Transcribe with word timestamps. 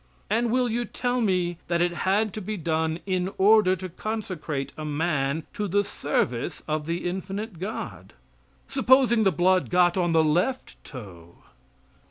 And 0.31 0.49
will 0.49 0.67
you 0.67 0.85
tell 0.85 1.21
me 1.21 1.59
that 1.67 1.79
it 1.79 1.93
had 2.09 2.33
to 2.33 2.41
be 2.41 2.57
done 2.57 2.97
in 3.05 3.29
order 3.37 3.75
to 3.75 3.87
consecrate 3.87 4.73
a 4.75 4.83
man 4.83 5.43
to 5.53 5.67
the 5.67 5.83
service 5.83 6.63
of 6.67 6.87
the 6.87 7.07
infinite 7.07 7.59
God? 7.59 8.13
Supposing 8.67 9.25
the 9.25 9.31
blood 9.31 9.69
got 9.69 9.97
on 9.97 10.11
the 10.11 10.23
left 10.23 10.83
toe? 10.83 11.35